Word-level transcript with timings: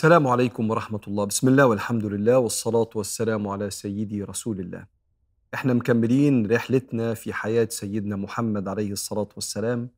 السلام 0.00 0.26
عليكم 0.26 0.70
ورحمة 0.70 1.00
الله. 1.08 1.24
بسم 1.24 1.48
الله 1.48 1.66
والحمد 1.66 2.04
لله 2.04 2.38
والصلاة 2.38 2.90
والسلام 2.94 3.48
على 3.48 3.70
سيدي 3.70 4.22
رسول 4.22 4.60
الله. 4.60 4.86
إحنا 5.54 5.74
مكملين 5.74 6.52
رحلتنا 6.52 7.14
في 7.14 7.32
حياة 7.32 7.68
سيدنا 7.70 8.16
محمد 8.16 8.68
عليه 8.68 8.92
الصلاة 8.92 9.28
والسلام. 9.34 9.90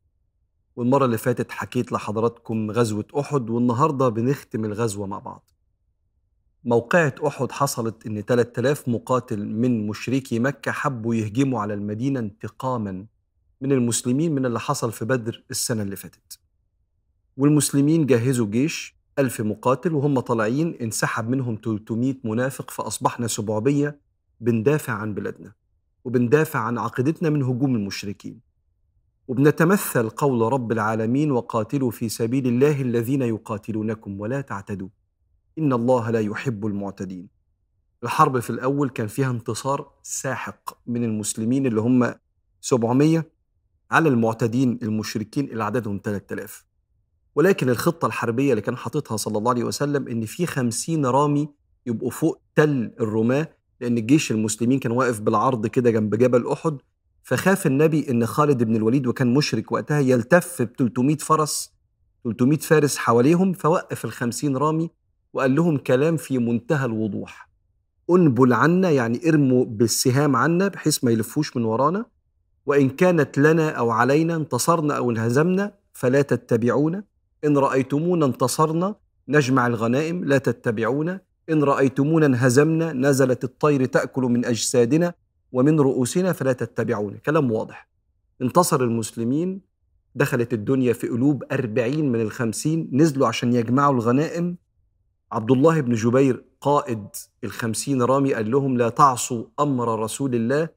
والمرة 0.77 1.05
اللي 1.05 1.19
فاتت 1.19 1.51
حكيت 1.51 1.93
لحضراتكم 1.93 2.71
غزوة 2.71 3.05
أحد 3.21 3.51
والنهاردة 3.51 4.09
بنختم 4.09 4.65
الغزوة 4.65 5.07
مع 5.07 5.19
بعض. 5.19 5.51
موقعة 6.65 7.15
أحد 7.27 7.53
حصلت 7.53 8.07
إن 8.07 8.21
3000 8.21 8.89
مقاتل 8.89 9.47
من 9.47 9.87
مشركي 9.87 10.39
مكة 10.39 10.73
حبوا 10.73 11.15
يهجموا 11.15 11.61
على 11.61 11.75
المدينة 11.75 12.21
انتقاما 12.21 13.07
من 13.61 13.73
المسلمين 13.73 14.35
من 14.35 14.47
اللي 14.47 14.61
حصل 14.61 14.93
في 14.93 15.05
بدر 15.05 15.45
السنة 15.51 15.83
اللي 15.83 15.97
فاتت. 15.97 16.39
والمسلمين 17.37 18.07
جهزوا 18.07 18.47
جيش 18.47 19.02
ألف 19.19 19.41
مقاتل 19.41 19.95
وهم 19.95 20.21
طالعين 20.21 20.75
انسحب 20.75 21.29
منهم 21.29 21.59
300 21.65 22.15
منافق 22.25 22.71
فأصبحنا 22.71 23.27
700 23.27 23.99
بندافع 24.41 24.93
عن 24.93 25.15
بلادنا 25.15 25.53
وبندافع 26.05 26.59
عن 26.59 26.79
عقيدتنا 26.79 27.31
من 27.31 27.43
هجوم 27.43 27.75
المشركين. 27.75 28.41
وبنتمثل 29.29 30.11
قول 30.11 30.53
رب 30.53 30.73
العالمين 30.73 31.31
وقاتلوا 31.31 31.91
في 31.91 32.09
سبيل 32.09 32.47
الله 32.47 32.83
الذين 32.83 33.23
يقاتلونكم 33.23 34.21
ولا 34.21 34.41
تعتدوا. 34.41 34.89
إن 35.59 35.73
الله 35.73 36.11
لا 36.11 36.21
يحب 36.21 36.67
المعتدين. 36.67 37.29
الحرب 38.05 38.39
في 38.39 38.51
الأول 38.51 38.89
كان 38.89 39.07
فيها 39.07 39.31
انتصار 39.31 39.93
ساحق 40.03 40.79
من 40.87 41.05
المسلمين 41.05 41.67
اللي 41.67 41.81
هم 41.81 42.15
700 42.61 43.25
على 43.91 44.09
المعتدين 44.09 44.79
المشركين 44.83 45.45
اللي 45.45 45.65
عددهم 45.65 46.01
3000 46.05 46.72
ولكن 47.35 47.69
الخطة 47.69 48.07
الحربية 48.07 48.51
اللي 48.51 48.63
كان 48.63 48.77
حاططها 48.77 49.17
صلى 49.17 49.39
الله 49.39 49.51
عليه 49.51 49.65
وسلم 49.65 50.09
إن 50.09 50.25
في 50.25 50.47
خمسين 50.47 51.07
رامي 51.07 51.49
يبقوا 51.87 52.11
فوق 52.11 52.41
تل 52.57 52.93
الرماة 53.01 53.49
لأن 53.81 53.99
الجيش 53.99 54.31
المسلمين 54.31 54.79
كان 54.79 54.93
واقف 54.93 55.21
بالعرض 55.21 55.67
كده 55.67 55.91
جنب 55.91 56.15
جبل 56.15 56.47
أحد 56.49 56.77
فخاف 57.23 57.67
النبي 57.67 58.11
إن 58.11 58.27
خالد 58.27 58.63
بن 58.63 58.77
الوليد 58.77 59.07
وكان 59.07 59.35
مشرك 59.35 59.73
وقتها 59.73 60.01
يلتف 60.01 60.63
ب 60.63 60.69
300 60.79 61.17
فرس 61.17 61.73
300 62.25 62.59
فارس 62.59 62.97
حواليهم 62.97 63.53
فوقف 63.53 64.05
الخمسين 64.05 64.57
رامي 64.57 64.91
وقال 65.33 65.55
لهم 65.55 65.77
كلام 65.77 66.17
في 66.17 66.39
منتهى 66.39 66.85
الوضوح. 66.85 67.49
انبل 68.11 68.53
عنا 68.53 68.91
يعني 68.91 69.29
ارموا 69.29 69.65
بالسهام 69.65 70.37
عنا 70.37 70.69
بحيث 70.69 71.05
ما 71.05 71.11
يلفوش 71.11 71.57
من 71.57 71.65
ورانا 71.65 72.07
وإن 72.67 72.89
كانت 72.89 73.39
لنا 73.39 73.71
أو 73.71 73.91
علينا 73.91 74.37
انتصرنا 74.37 74.97
أو 74.97 75.11
انهزمنا 75.11 75.75
فلا 75.93 76.23
تتبعونا. 76.23 77.05
إن 77.45 77.59
رأيتمونا 77.59 78.27
انتصرنا 78.27 78.95
نجمع 79.29 79.67
الغنائم 79.67 80.25
لا 80.25 80.39
تتبعونا. 80.39 81.21
إن 81.51 81.65
رأيتمونا 81.65 82.27
انهزمنا 82.27 82.93
نزلت 82.93 83.45
الطير 83.45 83.85
تأكل 83.85 84.23
من 84.23 84.45
أجسادنا 84.45 85.15
ومن 85.53 85.81
رؤوسنا 85.81 86.33
فلا 86.33 86.53
تتبعونا. 86.53 87.17
كلام 87.17 87.53
واضح. 87.53 87.89
انتصر 88.43 88.81
المسلمين 88.81 89.61
دخلت 90.15 90.53
الدنيا 90.53 90.93
في 90.93 91.09
قلوب 91.09 91.45
أربعين 91.53 92.13
من 92.13 92.21
الخمسين 92.21 92.91
نزلوا 92.93 93.27
عشان 93.29 93.53
يجمعوا 93.53 93.95
الغنائم. 93.95 94.57
عبد 95.33 95.51
الله 95.51 95.81
بن 95.81 95.95
جبير 95.95 96.45
قائد 96.61 97.07
الخمسين 97.45 98.03
رامي 98.03 98.35
قال 98.35 98.51
لهم 98.51 98.79
لا 98.79 98.89
تعصوا 98.89 99.45
أمر 99.61 100.03
رسول 100.03 100.35
الله. 100.35 100.69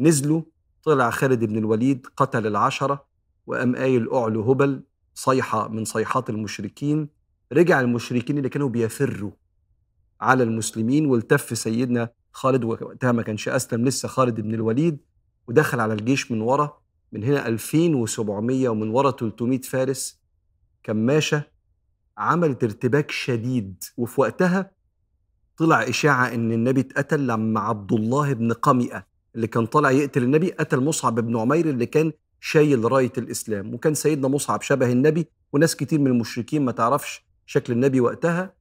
نزلوا 0.00 0.42
طلع 0.84 1.10
خالد 1.10 1.44
بن 1.44 1.58
الوليد 1.58 2.06
قتل 2.16 2.46
العشرة 2.46 3.04
وأم 3.46 3.76
قايل 3.76 4.10
أعلو 4.12 4.42
هبل. 4.52 4.82
صيحة 5.14 5.68
من 5.68 5.84
صيحات 5.84 6.30
المشركين 6.30 7.08
رجع 7.52 7.80
المشركين 7.80 8.38
اللي 8.38 8.48
كانوا 8.48 8.68
بيفروا 8.68 9.30
على 10.20 10.42
المسلمين 10.42 11.06
والتف 11.06 11.58
سيدنا 11.58 12.10
خالد 12.32 12.64
وقتها 12.64 13.12
ما 13.12 13.22
كانش 13.22 13.48
أسلم 13.48 13.84
لسه 13.84 14.08
خالد 14.08 14.40
بن 14.40 14.54
الوليد 14.54 14.98
ودخل 15.48 15.80
على 15.80 15.94
الجيش 15.94 16.32
من 16.32 16.40
ورا 16.40 16.78
من 17.12 17.24
هنا 17.24 17.48
2700 17.48 18.68
ومن 18.68 18.88
ورا 18.88 19.10
300 19.10 19.60
فارس. 19.60 20.20
كماشة 20.82 21.42
عملت 22.18 22.64
ارتباك 22.64 23.10
شديد 23.10 23.84
وفي 23.96 24.20
وقتها 24.20 24.70
طلع 25.56 25.82
إشاعة 25.82 26.34
إن 26.34 26.52
النبي 26.52 26.80
اتقتل 26.80 27.26
لما 27.26 27.60
عبد 27.60 27.92
الله 27.92 28.32
بن 28.32 28.52
قمئة 28.52 29.06
اللي 29.34 29.46
كان 29.46 29.66
طالع 29.66 29.90
يقتل 29.90 30.22
النبي 30.22 30.50
قتل 30.50 30.80
مصعب 30.80 31.14
بن 31.14 31.36
عمير 31.36 31.70
اللي 31.70 31.86
كان 31.86 32.12
شايل 32.46 32.92
راية 32.92 33.12
الإسلام. 33.18 33.74
وكان 33.74 33.94
سيدنا 33.94 34.28
مصعب 34.28 34.62
شبه 34.62 34.92
النبي 34.92 35.26
وناس 35.52 35.76
كتير 35.76 35.98
من 35.98 36.06
المشركين 36.06 36.64
ما 36.64 36.72
تعرفش 36.72 37.24
شكل 37.46 37.72
النبي 37.72 38.00
وقتها. 38.00 38.54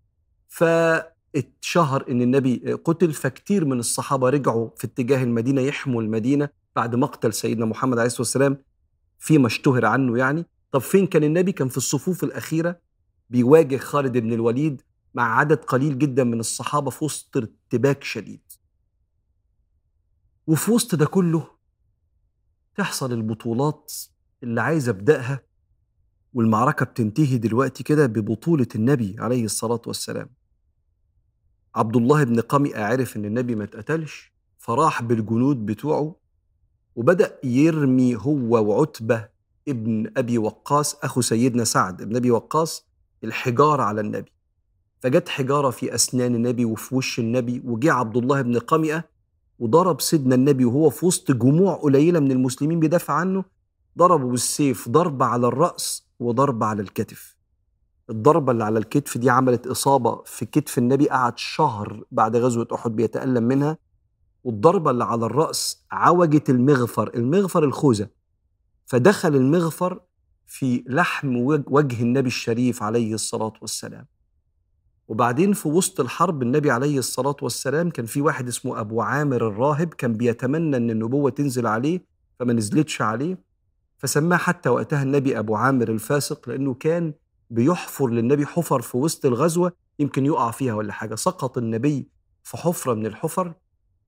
فاتشهر 0.47 2.05
إن 2.09 2.21
النبي 2.21 2.73
قتل 2.73 3.13
فكتير 3.13 3.65
من 3.65 3.79
الصحابة 3.79 4.29
رجعوا 4.29 4.69
في 4.77 4.87
اتجاه 4.87 5.23
المدينة 5.23 5.61
يحموا 5.61 6.01
المدينة 6.01 6.49
بعد 6.75 6.95
مقتل 6.95 7.33
سيدنا 7.33 7.65
محمد 7.65 7.97
عليه 7.97 8.07
الصلاة 8.07 8.21
والسلام 8.21 8.57
فيما 9.19 9.47
اشتهر 9.47 9.85
عنه 9.85 10.17
يعني. 10.17 10.45
طب 10.71 10.81
فين 10.81 11.07
كان 11.07 11.23
النبي؟ 11.23 11.51
كان 11.51 11.69
في 11.69 11.77
الصفوف 11.77 12.23
الأخيرة 12.23 12.79
بيواجه 13.29 13.77
خالد 13.77 14.17
بن 14.17 14.33
الوليد 14.33 14.81
مع 15.13 15.39
عدد 15.39 15.57
قليل 15.57 15.97
جدا 15.99 16.23
من 16.23 16.39
الصحابة 16.39 16.89
في 16.89 17.05
وسط 17.05 17.37
ارتباك 17.37 18.03
شديد. 18.03 18.41
وفي 20.47 20.71
وسط 20.71 20.95
ده 20.95 21.05
كله 21.05 21.47
تحصل 22.75 23.13
البطولات 23.13 23.93
اللي 24.43 24.61
عايز 24.61 24.89
أبدأها 24.89 25.41
والمعركة 26.33 26.85
بتنتهي 26.85 27.37
دلوقتي 27.37 27.83
كده 27.83 28.05
ببطولة 28.05 28.67
النبي 28.75 29.15
عليه 29.19 29.45
الصلاة 29.45 29.81
والسلام. 29.87 30.29
عبد 31.75 31.95
الله 31.95 32.23
بن 32.23 32.39
قمئة 32.39 32.83
عرف 32.83 33.17
إن 33.17 33.25
النبي 33.25 33.55
ما 33.55 33.63
اتقتلش 33.63 34.33
فراح 34.57 35.01
بالجنود 35.01 35.65
بتوعه 35.65 36.15
وبدأ 36.95 37.39
يرمي 37.43 38.15
هو 38.15 38.65
وعتبة 38.65 39.27
ابن 39.67 40.11
أبي 40.17 40.37
وقاص 40.37 40.95
أخو 40.95 41.21
سيدنا 41.21 41.63
سعد 41.63 42.01
ابن 42.01 42.15
أبي 42.15 42.31
وقاص 42.31 42.87
الحجارة 43.23 43.83
على 43.83 44.01
النبي. 44.01 44.31
فجت 44.99 45.29
حجارة 45.29 45.69
في 45.69 45.95
أسنان 45.95 46.35
النبي 46.35 46.65
وفي 46.65 46.95
وش 46.95 47.19
النبي 47.19 47.61
وجه 47.65 47.93
عبد 47.93 48.17
الله 48.17 48.41
بن 48.41 48.59
قمئة 48.59 49.03
وضرب 49.63 50.01
سيدنا 50.01 50.35
النبي 50.35 50.65
وهو 50.65 50.89
في 50.89 51.05
وسط 51.05 51.31
جموع 51.31 51.75
قليلة 51.75 52.19
من 52.19 52.31
المسلمين 52.31 52.79
بيدافع 52.79 53.13
عنه 53.13 53.43
ضربه 53.97 54.29
بالسيف 54.29 54.89
ضربه 54.89 55.25
على 55.25 55.47
الرأس 55.47 56.07
وضربه 56.19 56.65
على 56.65 56.81
الكتف. 56.81 57.35
الضربة 58.09 58.51
اللي 58.51 58.63
على 58.63 58.79
الكتف 58.79 59.17
دي 59.17 59.29
عملت 59.29 59.67
إصابة 59.67 60.21
في 60.25 60.45
كتف 60.45 60.77
النبي 60.77 61.09
قعد 61.09 61.37
شهر 61.37 62.03
بعد 62.11 62.35
غزوة 62.35 62.67
أحد 62.73 62.95
بيتألم 62.95 63.43
منها. 63.43 63.77
والضربة 64.43 64.91
اللي 64.91 65.03
على 65.03 65.25
الرأس 65.25 65.85
عوجت 65.91 66.49
المغفر 66.49 67.11
المغفر 67.15 67.63
الخوذة. 67.63 68.07
فدخل 68.85 69.35
المغفر 69.35 70.01
في 70.45 70.83
لحم 70.87 71.35
وجه 71.67 72.01
النبي 72.01 72.27
الشريف 72.27 72.83
عليه 72.83 73.13
الصلاة 73.13 73.53
والسلام. 73.61 74.05
وبعدين 75.07 75.53
في 75.53 75.67
وسط 75.67 75.99
الحرب 75.99 76.41
النبي 76.41 76.71
عليه 76.71 76.99
الصلاة 76.99 77.35
والسلام 77.41 77.89
كان 77.89 78.05
في 78.05 78.21
واحد 78.21 78.47
اسمه 78.47 78.79
أبو 78.79 79.01
عامر 79.01 79.47
الراهب 79.47 79.93
كان 79.93 80.13
بيتمنى 80.13 80.77
أن 80.77 80.89
النبوة 80.89 81.31
تنزل 81.31 81.67
عليه 81.67 82.05
فما 82.39 82.53
نزلتش 82.53 83.01
عليه. 83.01 83.37
فسماه 83.97 84.37
حتى 84.37 84.69
وقتها 84.69 85.03
النبي 85.03 85.39
أبو 85.39 85.55
عامر 85.55 85.89
الفاسق 85.89 86.49
لأنه 86.49 86.73
كان 86.73 87.13
بيحفر 87.49 88.07
للنبي 88.09 88.45
حفر 88.45 88.81
في 88.81 88.97
وسط 88.97 89.25
الغزوة 89.25 89.73
يمكن 89.99 90.25
يقع 90.25 90.51
فيها 90.51 90.73
ولا 90.73 90.93
حاجة. 90.93 91.15
سقط 91.15 91.57
النبي 91.57 92.07
في 92.43 92.57
حفرة 92.57 92.93
من 92.93 93.05
الحفر 93.05 93.53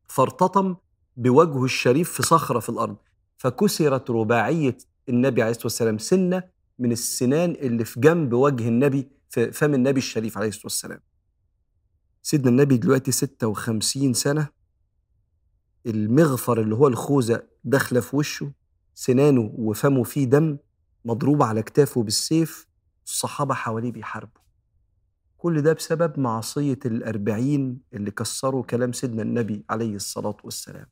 فارتطم 0.07 0.75
بوجهه 1.17 1.65
الشريف 1.65 2.11
في 2.11 2.23
صخرة 2.23 2.59
في 2.59 2.69
الأرض. 2.69 2.95
فكسرت 3.37 4.11
رباعية 4.11 4.77
النبي 5.09 5.41
عليه 5.41 5.51
الصلاة 5.51 5.65
والسلام 5.65 5.97
سنة 5.97 6.43
من 6.79 6.91
السنان 6.91 7.51
اللي 7.51 7.85
في 7.85 7.99
جنب 7.99 8.33
وجه 8.33 8.67
النبي 8.67 9.07
في 9.29 9.51
فم 9.51 9.73
النبي 9.73 9.97
الشريف 9.97 10.37
عليه 10.37 10.47
الصلاة 10.47 10.65
والسلام. 10.65 10.99
سيدنا 12.23 12.49
النبي 12.49 12.77
دلوقتي 12.77 13.11
56 13.11 14.13
سنة 14.13 14.47
المغفر 15.85 16.61
اللي 16.61 16.75
هو 16.75 16.87
الخوذة 16.87 17.43
داخلة 17.63 17.99
في 17.99 18.15
وشه 18.15 18.51
سنانه 18.95 19.51
وفمه 19.55 20.03
فيه 20.03 20.25
دم 20.25 20.57
مضروب 21.05 21.43
على 21.43 21.63
كتافه 21.63 22.03
بالسيف 22.03 22.67
الصحابة 23.05 23.53
حواليه 23.53 23.91
بيحاربوا. 23.91 24.41
كل 25.37 25.61
ده 25.61 25.73
بسبب 25.73 26.19
معصية 26.19 26.79
الأربعين 26.85 27.79
اللي 27.93 28.11
كسروا 28.11 28.63
كلام 28.63 28.93
سيدنا 28.93 29.21
النبي 29.21 29.65
عليه 29.69 29.95
الصلاة 29.95 30.37
والسلام. 30.43 30.85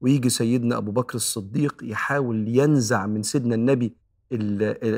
ويجي 0.00 0.28
سيدنا 0.28 0.76
أبو 0.76 0.90
بكر 0.92 1.14
الصديق 1.14 1.76
يحاول 1.84 2.48
ينزع 2.48 3.06
من 3.06 3.22
سيدنا 3.22 3.54
النبي 3.54 3.96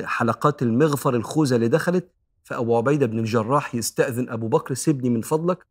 حلقات 0.04 0.62
المغفر 0.62 1.16
الخوذة 1.16 1.54
اللي 1.56 1.68
دخلت 1.68 2.10
فأبو 2.46 2.76
عبيدة 2.76 3.06
بن 3.06 3.18
الجراح 3.18 3.74
يستأذن 3.74 4.28
أبو 4.28 4.48
بكر 4.48 4.74
سيبني 4.74 5.10
من 5.10 5.20
فضلك 5.20 5.66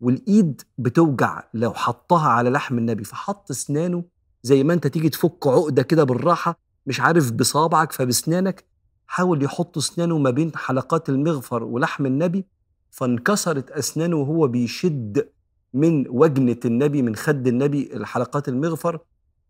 والإيد 0.00 0.62
بتوجع 0.78 1.42
لو 1.54 1.72
حطها 1.74 2.28
على 2.28 2.50
لحم 2.50 2.78
النبي 2.78 3.04
فحط 3.04 3.50
أسنانه 3.50 4.04
زي 4.42 4.64
ما 4.64 4.74
أنت 4.74 4.86
تيجي 4.86 5.08
تفك 5.08 5.46
عقدة 5.46 5.82
كده 5.82 6.04
بالراحة 6.04 6.58
مش 6.86 7.00
عارف 7.00 7.30
بصابعك 7.30 7.92
فبسنانك 7.92 8.64
حاول 9.06 9.42
يحط 9.42 9.78
أسنانه 9.78 10.18
ما 10.18 10.30
بين 10.30 10.52
حلقات 10.56 11.08
المغفر 11.08 11.64
ولحم 11.64 12.06
النبي 12.06 12.44
فانكسرت 12.90 13.70
أسنانه 13.70 14.16
وهو 14.16 14.48
بيشد 14.48 15.28
من 15.74 16.08
وجنة 16.08 16.60
النبي 16.64 17.02
من 17.02 17.16
خد 17.16 17.46
النبي 17.46 17.90
الحلقات 17.96 18.48
المغفر 18.48 18.98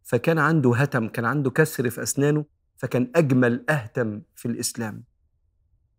فكان 0.02 0.38
عنده 0.38 0.74
هتم 0.76 1.08
كان 1.08 1.24
عنده 1.24 1.50
كسر 1.50 1.90
في 1.90 2.02
أسنانه 2.02 2.44
فكان 2.76 3.10
أجمل 3.16 3.64
أهتم 3.70 4.20
في 4.34 4.46
الإسلام. 4.48 5.11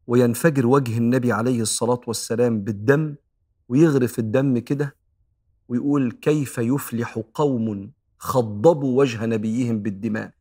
وينفجر 0.08 0.68
وجه 0.68 0.98
النبي 0.98 1.32
عليه 1.32 1.62
الصلاة 1.62 2.02
والسلام 2.08 2.62
بالدم 2.62 3.16
ويغرف 3.70 4.20
الدم 4.20 4.58
كده 4.58 4.96
ويقول 5.70 6.12
كيف 6.12 6.58
يفلح 6.58 7.20
قوم 7.34 7.92
خضبوا 8.18 9.00
وجه 9.00 9.26
نبيهم 9.26 9.80
بالدماء. 9.80 10.32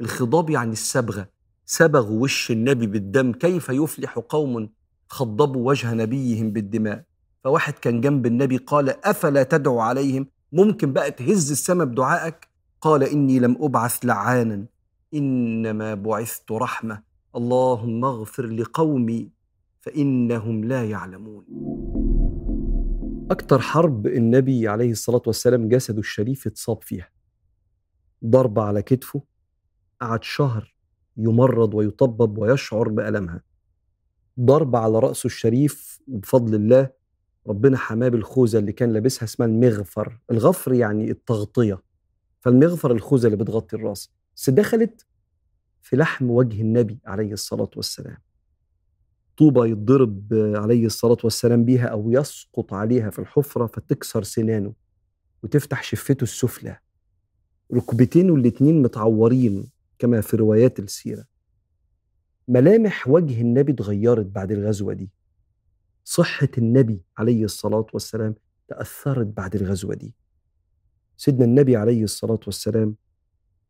الخضاب 0.00 0.50
يعني 0.50 0.72
الصبغة 0.72 1.28
صبغوا 1.66 2.22
وش 2.22 2.50
النبي 2.50 2.86
بالدم. 2.86 3.32
كيف 3.32 3.68
يفلح 3.68 4.18
قوم 4.18 4.68
خضبوا 5.08 5.68
وجه 5.68 5.94
نبيهم 5.94 6.50
بالدماء. 6.50 7.04
فواحد 7.44 7.72
كان 7.72 8.00
جنب 8.00 8.26
النبي 8.26 8.56
قال 8.56 9.06
أفلا 9.06 9.42
تدعو 9.42 9.80
عليهم؟ 9.80 10.26
ممكن 10.52 10.92
بقى 10.92 11.10
تهز 11.10 11.50
السماء 11.50 11.86
بدعائك؟ 11.86 12.48
قال 12.80 13.02
إني 13.02 13.38
لم 13.38 13.56
أبعث 13.60 13.98
لعانا. 14.04 14.66
إنما 15.14 15.94
بعثت 15.94 16.52
رحمة. 16.52 17.11
اللهم 17.36 18.04
اغفر 18.04 18.46
لقومي 18.46 19.30
فإنهم 19.80 20.64
لا 20.64 20.84
يعلمون. 20.84 21.44
أكتر 23.30 23.58
حرب 23.58 24.06
النبي 24.06 24.68
عليه 24.68 24.90
الصلاة 24.90 25.22
والسلام 25.26 25.68
جسده 25.68 25.98
الشريف 25.98 26.46
اتصاب 26.46 26.82
فيها. 26.82 27.08
ضربة 28.24 28.62
على 28.62 28.82
كتفه 28.82 29.22
قعد 30.00 30.24
شهر 30.24 30.74
يمرض 31.16 31.74
ويطبب 31.74 32.38
ويشعر 32.38 32.88
بألمها. 32.88 33.42
ضربة 34.40 34.78
على 34.78 34.98
رأسه 34.98 35.26
الشريف 35.26 36.00
بفضل 36.06 36.54
الله 36.54 36.90
ربنا 37.46 37.76
حماه 37.76 38.08
بالخوذة 38.08 38.58
اللي 38.58 38.72
كان 38.72 38.92
لابسها 38.92 39.24
اسمها 39.24 39.48
المغفر. 39.48 40.18
الغفر 40.30 40.72
يعني 40.72 41.10
التغطية. 41.10 41.82
فالمغفر 42.40 42.92
الخوذة 42.92 43.26
اللي 43.26 43.36
بتغطي 43.36 43.76
الرأس. 43.76 44.12
بس 44.36 44.50
دخلت 44.50 45.06
في 45.82 45.96
لحم 45.96 46.30
وجه 46.30 46.60
النبي 46.60 46.98
عليه 47.06 47.32
الصلاة 47.32 47.70
والسلام. 47.76 48.18
طوبة 49.36 49.66
يتضرب 49.66 50.28
عليه 50.56 50.86
الصلاة 50.86 51.16
والسلام 51.24 51.64
بيها 51.64 51.86
أو 51.86 52.10
يسقط 52.10 52.74
عليها 52.74 53.10
في 53.10 53.18
الحفرة 53.18 53.66
فتكسر 53.66 54.22
سنانه 54.22 54.74
وتفتح 55.42 55.82
شفته 55.82 56.22
السفلى. 56.22 56.78
ركبتينه 57.74 58.34
الاتنين 58.34 58.82
متعورين 58.82 59.70
كما 59.98 60.20
في 60.20 60.36
روايات 60.36 60.78
السيرة. 60.78 61.24
ملامح 62.48 63.08
وجه 63.08 63.40
النبي 63.40 63.72
اتغيرت 63.72 64.26
بعد 64.26 64.52
الغزوة 64.52 64.94
دي. 64.94 65.10
صحة 66.04 66.48
النبي 66.58 67.02
عليه 67.18 67.44
الصلاة 67.44 67.86
والسلام 67.92 68.34
تأثرت 68.68 69.26
بعد 69.26 69.56
الغزوة 69.56 69.94
دي. 69.94 70.14
سيدنا 71.16 71.44
النبي 71.44 71.76
عليه 71.76 72.04
الصلاة 72.04 72.40
والسلام 72.46 72.96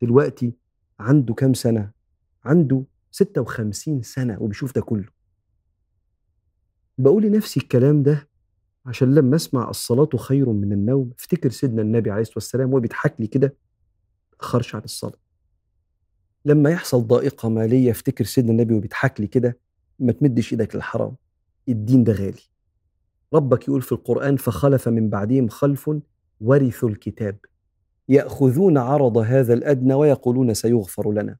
دلوقتي 0.02 0.52
عنده 1.00 1.34
كام 1.34 1.54
سنة؟ 1.54 2.01
عنده 2.44 2.84
56 3.10 4.02
سنة 4.02 4.42
وبيشوف 4.42 4.74
ده 4.74 4.80
كله. 4.80 5.08
بقول 6.98 7.22
لنفسي 7.22 7.60
الكلام 7.60 8.02
ده 8.02 8.28
عشان 8.86 9.14
لما 9.14 9.36
أسمع 9.36 9.70
الصلاة 9.70 10.08
خير 10.16 10.48
من 10.48 10.72
النوم 10.72 11.10
أفتكر 11.18 11.50
سيدنا 11.50 11.82
النبي 11.82 12.10
عليه 12.10 12.22
الصلاة 12.22 12.36
والسلام 12.36 12.70
وهو 12.70 12.80
بيضحك 12.80 13.14
لي 13.18 13.26
كده 13.26 13.56
أخرش 14.40 14.74
عن 14.74 14.82
الصلاة. 14.84 15.18
لما 16.44 16.70
يحصل 16.70 17.06
ضائقة 17.06 17.48
مالية 17.48 17.90
أفتكر 17.90 18.24
سيدنا 18.24 18.52
النبي 18.52 18.74
وبيضحك 18.74 19.20
لي 19.20 19.26
كده 19.26 19.58
ما 19.98 20.12
تمدش 20.12 20.52
إيدك 20.52 20.74
للحرام 20.76 21.16
الدين 21.68 22.04
ده 22.04 22.12
غالي. 22.12 22.42
ربك 23.34 23.68
يقول 23.68 23.82
في 23.82 23.92
القرآن 23.92 24.36
فخلف 24.36 24.88
من 24.88 25.10
بعدهم 25.10 25.48
خلف 25.48 25.90
ورثوا 26.40 26.88
الكتاب. 26.88 27.38
يأخذون 28.08 28.78
عرض 28.78 29.18
هذا 29.18 29.54
الأدنى 29.54 29.94
ويقولون 29.94 30.54
سيغفر 30.54 31.12
لنا. 31.12 31.36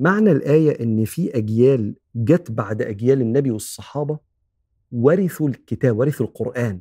معنى 0.00 0.32
الآية 0.32 0.82
إن 0.84 1.04
في 1.04 1.36
أجيال 1.36 1.94
جت 2.14 2.50
بعد 2.50 2.82
أجيال 2.82 3.20
النبي 3.20 3.50
والصحابة 3.50 4.18
ورثوا 4.92 5.48
الكتاب 5.48 5.98
ورثوا 5.98 6.26
القرآن. 6.26 6.80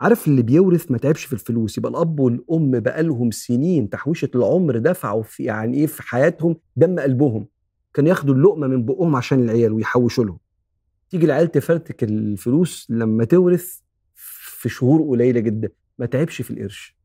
عارف 0.00 0.28
اللي 0.28 0.42
بيورث 0.42 0.90
ما 0.90 0.98
تعبش 0.98 1.24
في 1.24 1.32
الفلوس 1.32 1.78
يبقى 1.78 1.90
الأب 1.92 2.20
والأم 2.20 2.80
بقالهم 2.80 3.30
سنين 3.30 3.90
تحويشة 3.90 4.30
العمر 4.34 4.78
دفعوا 4.78 5.22
في 5.22 5.44
يعني 5.44 5.76
إيه 5.76 5.86
في 5.86 6.02
حياتهم 6.02 6.56
دم 6.76 6.98
قلبهم. 7.00 7.46
كان 7.94 8.06
ياخدوا 8.06 8.34
اللقمة 8.34 8.66
من 8.66 8.84
بقهم 8.84 9.16
عشان 9.16 9.42
العيال 9.42 9.72
ويحوشوا 9.72 10.24
لهم. 10.24 10.38
تيجي 11.10 11.26
العيال 11.26 11.50
تفرتك 11.50 12.04
الفلوس 12.04 12.86
لما 12.90 13.24
تورث 13.24 13.78
في 14.14 14.68
شهور 14.68 15.02
قليلة 15.08 15.40
جدا 15.40 15.68
ما 15.98 16.06
تعبش 16.06 16.42
في 16.42 16.50
القرش. 16.50 16.96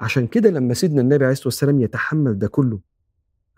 عشان 0.00 0.26
كده 0.26 0.50
لما 0.50 0.74
سيدنا 0.74 1.00
النبي 1.00 1.24
عليه 1.24 1.32
الصلاة 1.32 1.46
والسلام 1.46 1.80
يتحمل 1.80 2.38
ده 2.38 2.48
كله 2.48 2.91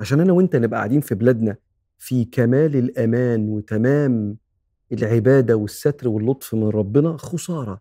عشان 0.01 0.21
أنا 0.21 0.33
وأنت 0.33 0.57
نبقى 0.57 0.79
قاعدين 0.79 1.01
في 1.01 1.15
بلادنا 1.15 1.57
في 1.99 2.25
كمال 2.25 2.77
الأمان 2.77 3.49
وتمام 3.49 4.37
العبادة 4.93 5.57
والستر 5.57 6.09
واللطف 6.09 6.55
من 6.55 6.69
ربنا 6.69 7.17
خسارة. 7.17 7.81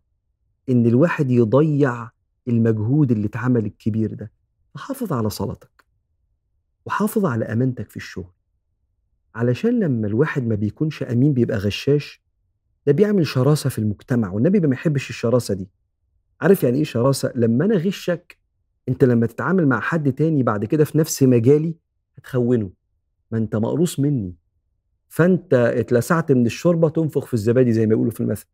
إن 0.69 0.85
الواحد 0.85 1.31
يضيع 1.31 2.09
المجهود 2.47 3.11
اللي 3.11 3.27
اتعمل 3.27 3.65
الكبير 3.65 4.13
ده 4.13 4.31
فحافظ 4.75 5.13
على 5.13 5.29
صلاتك 5.29 5.83
وحافظ 6.85 7.25
على 7.25 7.45
أمانتك 7.45 7.89
في 7.89 7.97
الشغل. 7.97 8.31
علشان 9.35 9.79
لما 9.79 10.07
الواحد 10.07 10.47
ما 10.47 10.55
بيكونش 10.55 11.03
أمين 11.03 11.33
بيبقى 11.33 11.57
غشاش 11.57 12.23
ده 12.87 12.93
بيعمل 12.93 13.27
شراسة 13.27 13.69
في 13.69 13.79
المجتمع 13.79 14.31
والنبي 14.31 14.59
ما 14.59 14.73
يحبش 14.73 15.09
الشراسة 15.09 15.53
دي. 15.53 15.69
عارف 16.41 16.63
يعني 16.63 16.77
إيه 16.77 16.83
شراسة؟ 16.83 17.31
لما 17.35 17.65
أنا 17.65 17.75
غشك 17.75 18.37
أنت 18.89 19.03
لما 19.03 19.25
تتعامل 19.27 19.67
مع 19.67 19.79
حد 19.79 20.13
تاني 20.13 20.43
بعد 20.43 20.65
كده 20.65 20.83
في 20.85 20.97
نفس 20.97 21.23
مجالي 21.23 21.75
هتخونه. 22.17 22.69
ما 23.31 23.37
انت 23.37 23.55
مقروص 23.55 23.99
مني. 23.99 24.33
فانت 25.09 25.53
اتلسعت 25.53 26.31
من 26.31 26.45
الشوربة 26.45 26.89
تنفخ 26.89 27.25
في 27.25 27.33
الزبادي 27.33 27.73
زي 27.73 27.87
ما 27.87 27.93
يقولوا 27.93 28.11
في 28.11 28.19
المثل. 28.21 28.45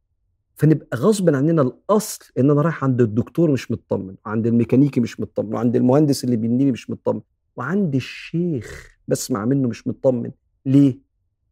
فنبقى 0.55 0.97
غصب 0.97 1.35
عننا 1.35 1.61
الأصل 1.61 2.25
إن 2.39 2.51
أنا 2.51 2.61
رايح 2.61 2.83
عند 2.83 3.01
الدكتور 3.01 3.51
مش 3.51 3.71
مطمن 3.71 4.15
وعند 4.25 4.47
الميكانيكي 4.47 4.99
مش 4.99 5.19
مطمن 5.19 5.53
وعند 5.53 5.75
المهندس 5.75 6.23
اللي 6.23 6.35
بيبني 6.35 6.71
مش 6.71 6.89
مطمن 6.89 7.21
وعند 7.55 7.95
الشيخ 7.95 8.97
بسمع 9.07 9.45
منه 9.45 9.67
مش 9.67 9.87
مطمن. 9.87 10.31
ليه؟ 10.65 10.99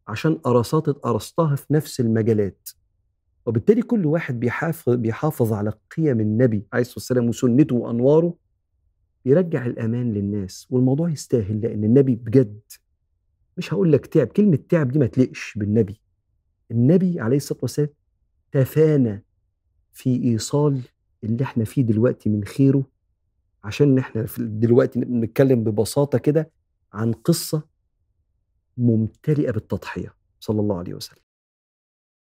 عشان 0.07 0.35
قرصات 0.35 0.89
اتقرصتها 0.89 1.55
في 1.55 1.73
نفس 1.73 1.99
المجالات. 1.99 2.69
وبالتالي 3.45 3.81
كل 3.81 4.05
واحد 4.05 4.39
بيحافظ 4.39 4.93
بيحافظ 4.95 5.53
على 5.53 5.73
قيم 5.97 6.19
النبي 6.19 6.65
عليه 6.73 6.81
الصلاة 6.81 6.95
والسلام 6.97 7.29
وسنته 7.29 7.75
وأنواره 7.75 8.33
يرجع 9.27 9.65
الأمان 9.65 10.13
للناس 10.13 10.67
والموضوع 10.69 11.09
يستاهل 11.09 11.61
لأن 11.61 11.83
النبي 11.83 12.15
بجد 12.15 12.59
مش 13.57 13.73
هقول 13.73 13.91
لك 13.91 14.05
تعب 14.05 14.27
كلمة 14.27 14.59
تعب 14.69 14.91
دي 14.91 14.99
ما 14.99 15.07
تليقش 15.07 15.53
بالنبي. 15.57 16.01
النبي 16.71 17.19
عليه 17.19 17.37
الصلاة 17.37 17.59
والسلام 17.61 17.89
تفانى 18.51 19.23
في 19.93 20.23
إيصال 20.23 20.81
اللي 21.23 21.43
إحنا 21.43 21.63
فيه 21.63 21.81
دلوقتي 21.81 22.29
من 22.29 22.43
خيره 22.43 22.83
عشان 23.63 23.97
إحنا 23.97 24.25
دلوقتي 24.39 24.99
نتكلم 24.99 25.63
ببساطة 25.63 26.17
كده 26.17 26.51
عن 26.93 27.11
قصة 27.13 27.63
ممتلئة 28.77 29.51
بالتضحية. 29.51 30.13
صلى 30.39 30.61
الله 30.61 30.77
عليه 30.77 30.93
وسلم. 30.93 31.26